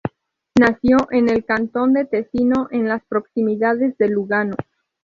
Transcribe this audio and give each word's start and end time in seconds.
Nació 0.59 0.97
en 1.11 1.29
el 1.29 1.45
cantón 1.45 1.93
del 1.93 2.09
Tesino, 2.09 2.67
en 2.71 2.87
las 2.87 3.03
proximidades 3.05 3.95
de 3.99 4.09
Lugano. 4.09 4.55